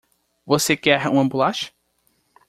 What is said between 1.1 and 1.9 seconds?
bolacha?